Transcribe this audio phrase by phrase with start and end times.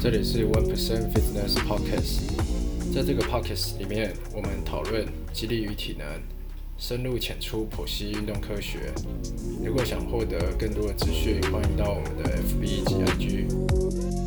[0.00, 2.20] 这里是 One Percent Fitness Podcast，
[2.94, 6.06] 在这个 Podcast 里面，我们讨论激励与体能，
[6.78, 8.92] 深入浅出剖析运动科学。
[9.64, 14.17] 如果想获得更多的资讯，欢迎到我们的 FB 及 IG。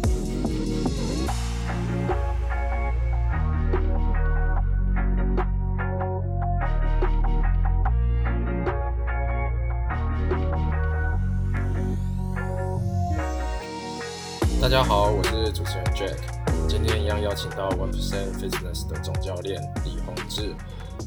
[14.61, 20.53] 大家好，我是主持人 Jack，今天一样邀请到 One Percent Fitness 的总教练李宏志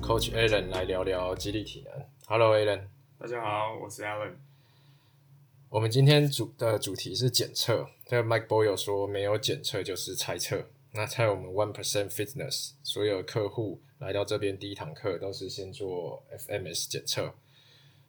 [0.03, 2.05] ，Coach Alan 来聊聊激励体能。
[2.27, 2.81] Hello Alan，
[3.17, 4.33] 大家好，我是 Alan。
[5.69, 7.87] 我们今天主的主题是检测。
[8.05, 10.67] 这个 Mike Boyle 说，没有检测就是猜测。
[10.91, 17.33] 那在我们 One Percent Fitness 所有客户来到这边第一堂课都是先做 FMS 检测。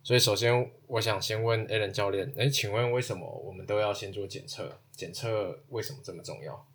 [0.06, 4.80] 所以首先我想先问 Alan 教练，诶，请问为什么我们都要先做检测？
[4.92, 6.68] 检测为什么这么重要？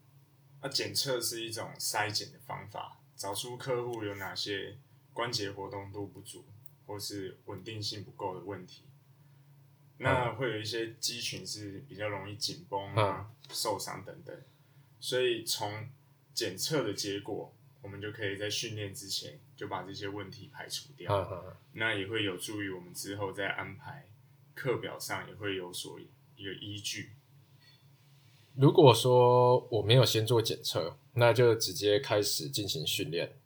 [0.60, 4.76] 那检测是一种筛检的方法，找出客户有哪些
[5.12, 6.44] 关节活动度不足
[6.86, 8.82] 或是稳定性不够的问题。
[9.98, 14.36] 那会有一些肌群是比较容易紧绷啊、受伤等等，
[14.98, 15.88] 所以从
[16.34, 21.14] 检测的结果，我们就可以在训练之前就把这些问题排除掉。
[21.14, 24.08] 嗯嗯嗯那也会有助于我们之后在安排
[24.54, 27.10] 课表上也会有所一个依据。
[28.54, 33.36] 如果说我没有先做检测，那就直接开始进行训练，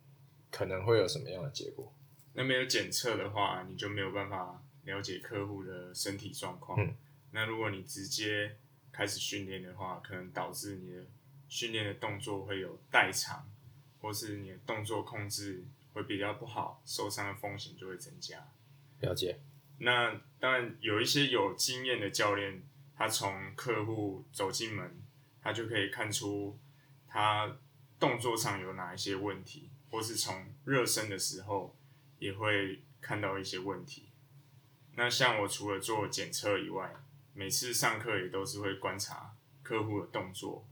[0.49, 1.91] 可能会有什么样的结果？
[2.31, 6.81] 那没有检测的话，你就没有办法了解客户的身体状况。
[6.81, 6.95] 嗯
[7.31, 8.55] 那如果你直接
[8.93, 11.05] 开始训练的话，可能导致你的
[11.49, 13.45] 训练的动作会有代偿，
[13.99, 18.45] 或是你的动作控制会比较不好，受伤的风险就会增加。
[18.99, 19.39] 了解，
[19.79, 22.61] 那当然有一些有经验的教练，
[22.97, 25.01] 他从客户走进门，
[25.41, 26.59] 他就可以看出
[27.07, 27.57] 他
[27.97, 31.73] 动作上有哪一些问题，或是从热身的时候
[32.19, 34.09] 也会看到一些问题。
[34.95, 36.93] 那像我除了做检测以外，
[37.33, 39.33] 每次上课也都是会观察
[39.63, 40.67] 客户的动作。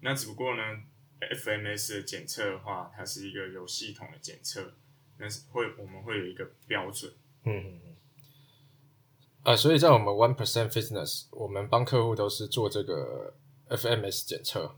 [0.00, 0.82] 那只不过呢
[1.20, 4.74] ，FMS 的检测的话，它是一个有系统的检测，
[5.18, 7.12] 那是会我们会有一个标准。
[7.44, 7.96] 嗯嗯嗯。
[9.44, 13.34] 呃，所以在我们 One Percent Fitness，我们帮客户都是做这个
[13.68, 14.76] FMS 检测。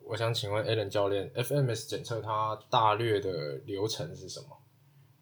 [0.00, 4.62] 我想请问 Alan 教练，FMS 检测它大略的流程是什么？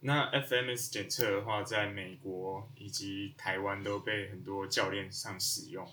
[0.00, 5.87] 那 FMS 检测的话，在美国以及台湾都被很多教练上使用。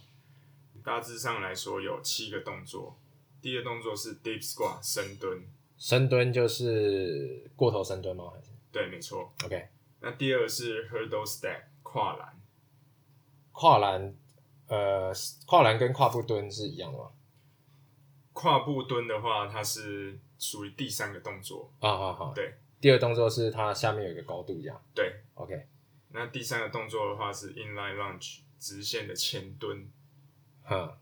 [0.83, 2.99] 大致上来说，有七个动作。
[3.43, 5.43] 第一个动作是 Deep Squat 深蹲，
[5.77, 8.31] 深蹲就是过头深蹲吗？
[8.33, 9.33] 还是对，没错。
[9.43, 9.67] OK？
[9.99, 12.39] 那第二个是 Hurdle Stack 跨栏，
[13.51, 14.15] 跨栏，
[14.67, 15.11] 呃，
[15.45, 17.11] 跨栏跟跨步蹲是一样的吗？
[18.31, 21.69] 跨步蹲的话，它是属于第三个动作。
[21.81, 22.33] 啊，好好。
[22.33, 24.81] 对第二动作是它下面有一个高度，一样。
[24.95, 25.67] 对，OK，
[26.11, 29.85] 那第三个动作的话是 Inline Lunge 直线的前蹲，
[30.63, 30.97] 哼，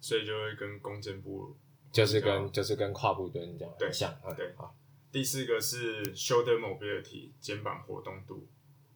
[0.00, 1.54] 所以就会跟弓箭步
[1.94, 4.12] 就是跟就是跟跨步蹲这样对很像。
[4.24, 4.74] 嗯对好。
[5.12, 8.48] 第四个是 Shoulder Mobility 肩膀活动度。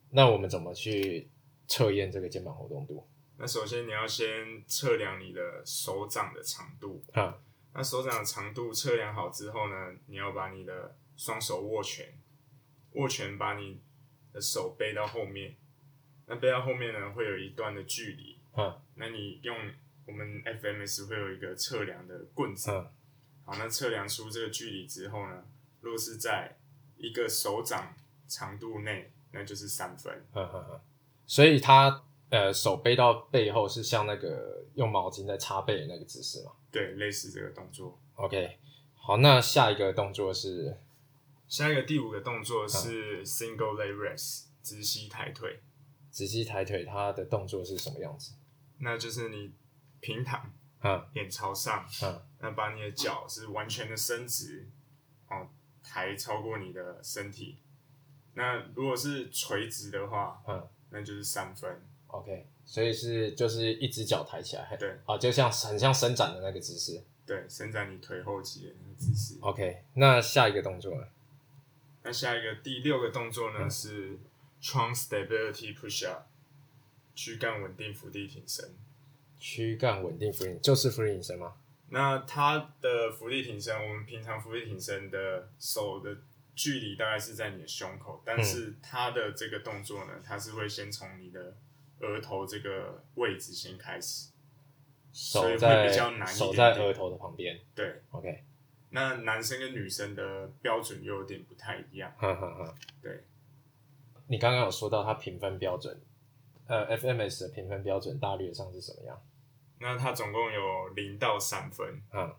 [0.09, 1.29] 那我们怎么去
[1.65, 3.07] 测验这个肩膀活动度？
[3.37, 7.01] 那首先你要先测量你的手掌的长度。
[7.13, 7.39] 啊，
[7.73, 12.19] 那手掌的长度测量好之后呢，你要把你的双手握拳，
[12.95, 13.79] 握拳把你
[14.33, 15.55] 的手背到后面。
[16.25, 18.37] 那背到后面呢，会有一段的距离。
[18.57, 19.55] 嗯那你用
[20.09, 22.71] 我们 FMS 会有一个测量的棍子。
[22.71, 22.87] 嗯
[23.45, 25.43] 好，那测量出这个距离之后呢，
[25.81, 26.55] 如果是在
[26.97, 27.95] 一个手掌
[28.27, 30.23] 长度内，那就是三分。
[30.31, 30.81] 呵呵呵。
[31.25, 37.99] 所以他呃手背到背后是像那个用毛巾在擦背的那个姿势嘛对，类似这个动作。
[38.15, 38.57] ？OK，
[38.93, 40.77] 好，那下一个动作是
[41.47, 45.59] 下一个第五个动作是 single leg raise 直膝抬腿，
[46.11, 48.33] 直膝抬腿，它的动作是什么样子？
[48.77, 49.51] 那就是你
[50.01, 50.51] 平躺，
[50.83, 54.67] 嗯脸朝上，嗯那把你的脚是完全的伸直，
[55.27, 55.47] 哦，
[55.83, 57.57] 抬超过你的身体。
[58.33, 61.81] 那如果是垂直的话，嗯那就是三分。
[62.07, 67.03] ，OK，所以是就是一只脚抬起来，对啊，就像很像伸展的那个姿势。
[67.25, 69.37] 对，伸展你腿后肌的那个姿势。
[69.41, 71.07] OK，那下一个动作呢？
[72.01, 74.17] 那下一个第六个动作呢、嗯是
[74.61, 76.23] trunk stability push up，
[77.13, 78.73] 躯干稳定伏地挺身。
[79.39, 81.53] 躯干稳定俯卧就是俯卧撑吗？
[81.89, 86.17] 那它的伏地挺身，我们平常伏地挺身的手的
[86.53, 91.55] 距离大概是在你的胸口，但是它的这个动作呢，它是会先从你的
[91.99, 94.29] 额头这个位置先开始。
[95.11, 97.59] 所以会手在比较难一手点手在额头的旁边。
[97.73, 98.43] 对，OK，
[98.91, 102.13] 那男生跟女生的标准又有点不太一样。
[102.15, 102.75] 哈哈哈。
[103.01, 103.23] 对，
[104.27, 105.99] 你刚刚有说到它评分标准，
[106.67, 109.19] 呃，FMS 的评分标准大略上是什么样？
[109.79, 112.01] 那它总共有零到三分。
[112.13, 112.35] 嗯，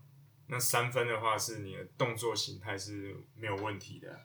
[0.47, 4.21] 那三分的话是你的动作形态是没有问题的。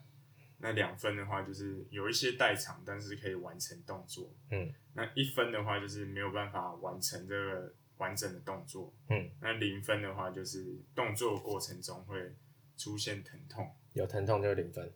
[0.58, 4.34] 那两分的话就是有一些代偿，但是可以完成动作。
[4.50, 8.92] 嗯，那一分的话就是没有办法完成这个完整的动作。
[9.10, 12.34] 嗯，那零分的话就是动作过程中会
[12.78, 13.70] 出现疼痛。
[13.94, 14.92] 有疼痛就是零分。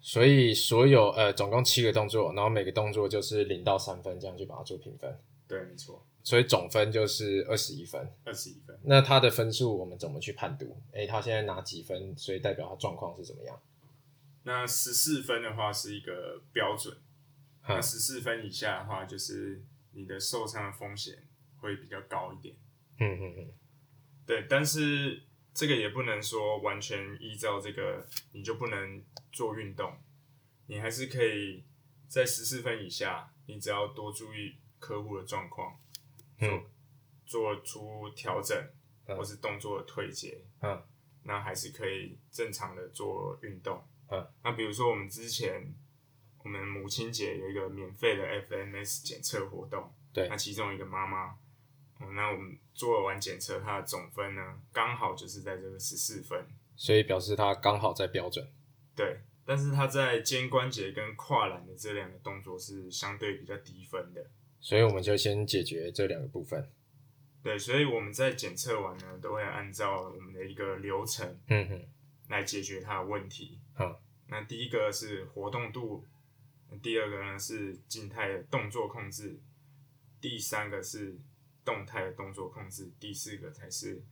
[0.00, 5.20] 所以所有呃总共七个动作，然后每个动作就是零到三分，这样去把它做评分。
[5.50, 8.08] 对，没错，所以总分就是二十一分。
[8.24, 8.78] 二十一分。
[8.84, 10.80] 那他的分数我们怎么去判读？
[10.92, 13.60] 诶、他现在拿几分，所以代表他状况是怎么样？
[14.44, 16.96] 那十四分的话是一个标准，
[17.66, 19.60] 那嗯十四分以下的话，就是
[19.90, 21.26] 你的受伤的风险
[21.56, 22.54] 会比较高一点。
[23.00, 23.52] 嗯嗯嗯，
[24.24, 29.02] 对，但是这个也不能说完全依照这个，你就不能
[29.32, 29.92] 做运动，
[30.68, 31.64] 你还是可以
[32.06, 35.78] 在十四分以下，你只要多注意客户的状况，
[36.38, 36.64] 做、嗯。
[37.24, 38.58] 做出调整，
[39.06, 39.16] 嗯。
[39.16, 40.82] 或是动作的退阶，嗯，
[41.22, 43.80] 那还是可以正常的做运动。
[44.08, 45.72] 嗯，那比如说我们之前
[46.42, 50.28] 我们母亲节有一个免费的 FMS 检测活动，对。
[50.28, 51.38] 那其中一个妈妈，
[52.00, 56.44] 嗯，那我们做完检测，她的总分呢刚好就是在这个十四分，
[56.74, 58.50] 所以表示她刚好在标准。
[58.96, 64.30] 对，但是她在肩关节跟跨栏的这两个动作是相对比较低分的，
[64.60, 66.70] 所以我们就先解决这两个部分。
[67.42, 71.88] 对，所以我们在检测完呢，都会按照我们的一个流程嗯哼，
[72.28, 73.58] 来解决它的问题。
[73.72, 76.06] 好，那第一个是活动度，
[76.82, 79.40] 第二个呢是静态的动作控制，
[80.20, 81.18] 第三个是
[81.64, 84.04] 动态的动作控制，第四个才是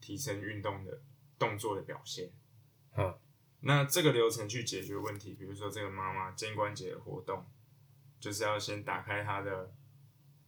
[0.00, 1.00] 提升运动的
[1.36, 2.30] 动作的表现。
[2.92, 3.20] 好，
[3.60, 7.44] 那这个流程去解决问题，比如说这个妈妈肩关节的活动，
[8.20, 9.72] 就是要先打开她的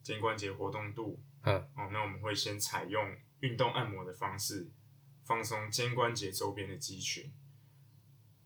[0.02, 4.70] 肩关节活动度，嗯，哦，那我们会先采用运动按摩的方式，
[5.25, 7.32] 放松肩关节周边的肌群，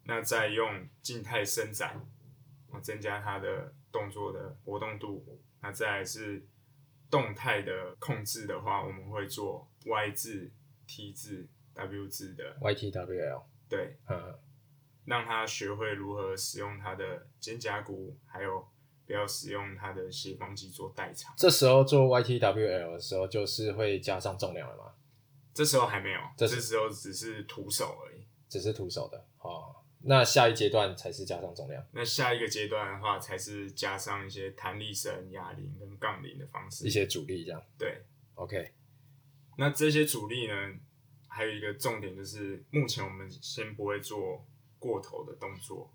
[0.05, 2.06] 那再用静态伸展，
[2.71, 5.41] 哦，增加它的动作的活动度。
[5.61, 6.47] 那再来是
[7.11, 10.53] 动态的控制的话，我们会做 Y 字、
[10.87, 14.39] T 字、W 字的，YTWL，对，嗯，
[15.06, 18.69] 让他学会如何使用他的肩胛骨，还有
[19.06, 21.35] 不要使用它的斜方肌做代偿。
[21.37, 24.93] 这时候做 YTWL 的时候，就是会加上重量了吗？
[25.53, 28.25] 这时候还没有，这这时候只是徒手而已。
[28.49, 29.77] 只是徒手的哦。
[30.06, 31.83] 那下一阶段才是加上重量。
[31.93, 36.87] 那下一个阶段的话，才是加上一些弹力绳、哑铃跟杠铃的方式。
[36.87, 37.62] 一些阻力这样。
[37.79, 38.03] 对
[38.35, 38.73] ，OK，
[39.56, 40.55] 那这些阻力呢，
[41.27, 44.45] 还有一个重点就是，目前我们先不会做
[44.79, 45.91] 过头的动作，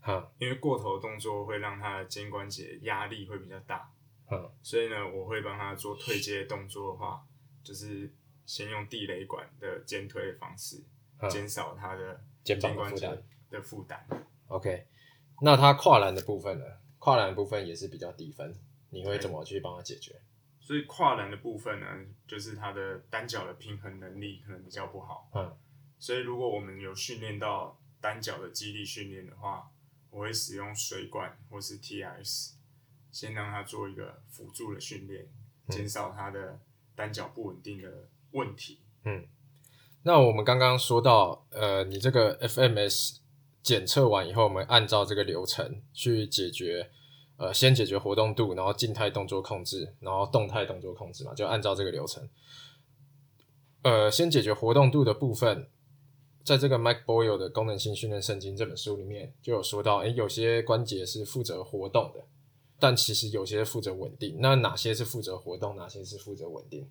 [0.00, 3.90] 好，因为过头的动作会让他的肩关节压力会比较大。
[4.30, 7.26] 嗯，所以呢，我会帮他做退阶动作的话，
[7.62, 8.12] 就是
[8.46, 10.84] 先用地雷管的肩推的方式，
[11.20, 13.24] 嗯减少他的肩膀的关节。
[13.50, 14.06] 的负担。
[14.48, 14.86] OK，
[15.40, 16.66] 那他跨栏的部分呢？
[16.98, 18.54] 跨栏的部分也是比较低分，
[18.90, 20.20] 你会怎么去帮他解决？
[20.60, 21.86] 所以跨栏的部分呢，
[22.26, 25.30] 就是他的单脚的平衡能力可能比较不好。
[25.34, 25.56] 嗯，
[25.98, 29.70] 所以如果我们有训练到单脚的肌力训练的话，
[30.10, 32.52] 我会使用水管或是 TRS，
[33.10, 35.26] 先让他做一个辅助的训练，
[35.68, 36.60] 减少他的
[36.94, 38.80] 单脚不稳定的问题。
[39.04, 39.26] 嗯
[40.02, 43.16] 那我们刚刚说到，呃，你这个 FMS
[43.62, 46.90] 检测完以后，我们按照这个流程去解决，
[47.36, 52.26] 呃，先解决活动度，然后静态动作控制，然后动态动作控制嘛，就按照这个流程。
[53.82, 55.68] 呃，先解决活动度的部分，
[56.48, 62.24] 在这个 Mike Boyle 的《功能性训练圣经》这本书里面就有说到，诶，有些关节是负责活动的，
[62.80, 64.38] 但其实有些负责稳定。
[64.40, 66.90] 那哪些是负责活动，哪些是负责稳定？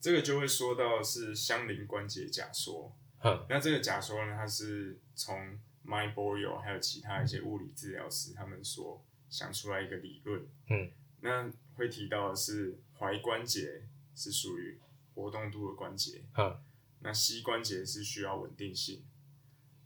[0.00, 2.96] 这个就会说到是相邻关节假说。
[3.18, 5.36] 哼，那这个假说呢，它是从
[5.84, 10.40] Mike Boyle 还有其他一些物理治疗师他们所想出来一个理论。
[10.70, 13.82] 嗯，那会提到的是踝关节
[14.14, 14.78] 是属于
[15.14, 16.56] 活动度的关节，哼，
[17.00, 19.04] 那膝关节是需要稳定性。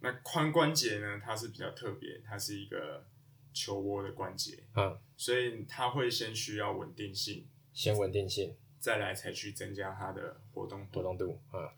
[0.00, 3.06] 那髋关节呢，它是比较特别，它是一个
[3.52, 11.02] 球窝的关节，嗯，所以它会先需要稳定性，先稳定性，再来才去增加它的活动度活。
[11.02, 11.68] 动度，嗯，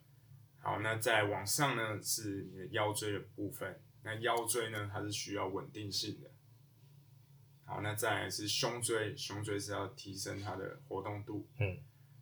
[0.59, 3.81] 好，那再往上呢是你的腰椎的部分。
[4.03, 6.29] 那腰椎呢，它是需要稳定性的。
[7.65, 11.47] 好，那再来是胸椎，胸椎是要提升它的活动度。
[11.59, 11.77] 嗯，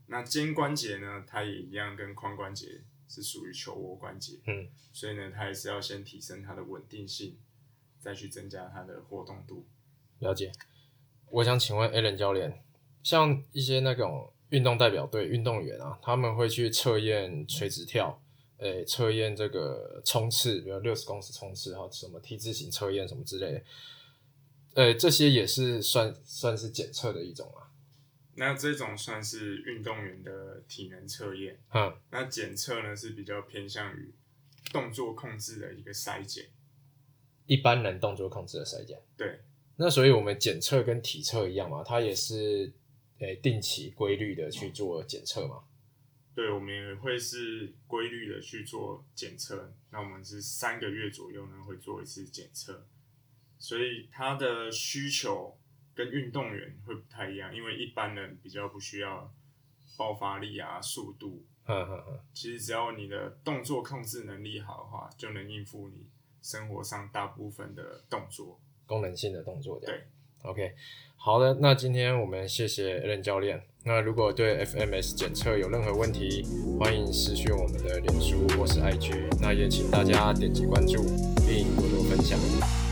[0.08, 7.38] 那肩关节呢，它也一样跟髋关节是属于球窝关节，嗯，所以呢，它还是要先提升它的稳定性，
[8.00, 9.66] 再去增加它的活动度。
[10.20, 10.54] 了解。
[11.30, 12.64] 我想请问 Alan 教练，
[13.04, 18.22] 像一些那种运动代表队运动员啊，他们会去测验垂直跳，
[18.60, 23.64] 诶、测验这个冲刺，比如六十公尺冲刺哈，什么 T 字形测验什么之类的，
[24.76, 27.61] 呃，这些也是算算是检测的一种啊。
[28.36, 34.14] 那这种算是运动员的体能测验，嗯，那检测呢是比较偏向于
[34.72, 36.46] 动作控制的一个筛检。
[37.46, 39.02] 一般人动作控制的筛检。
[39.18, 39.42] 对，
[39.76, 42.72] 那所以我们检测跟体测一样嘛，它也是
[43.20, 45.64] 诶、定期规律的去做检测嘛。
[46.34, 49.74] 对，我们也会是规律的去做检测。
[49.90, 52.88] 那我们是三个月左右呢会做一次检测，
[53.60, 55.60] 所以它的需求
[55.94, 59.32] 跟运动员会不太一样，因为一般人比较不需要
[59.98, 61.44] 爆发力啊、速度。
[61.68, 66.08] 嗯嗯嗯，其实只要你的动作控制能力好的话，就能应付你
[66.42, 68.60] 生活上大部分的动作。
[68.88, 69.80] 功能性的动作。
[69.80, 70.04] 对
[70.42, 70.74] ，OK，
[71.16, 73.64] 好的，那今天我们谢谢 Allen 教练。
[73.84, 76.44] 那如果对 FMS 检测有任何问题，
[76.80, 79.40] 欢迎私讯我们的脸书或是 IG。
[79.40, 81.04] 那也请大家点击关注
[81.48, 82.38] 并多多分享。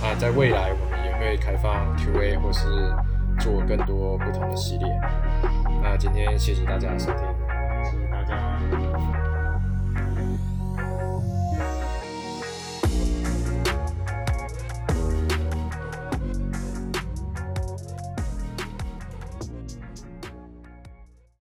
[0.01, 2.67] 啊，在未来我们会开放 QA 或是
[3.39, 4.87] 做更多不同的系列。
[5.83, 7.38] 那今天谢谢大家收听。